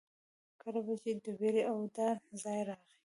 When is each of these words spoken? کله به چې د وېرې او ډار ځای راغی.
کله 0.61 0.79
به 0.85 0.93
چې 1.03 1.11
د 1.23 1.25
وېرې 1.39 1.63
او 1.69 1.77
ډار 1.95 2.15
ځای 2.43 2.59
راغی. 2.67 2.93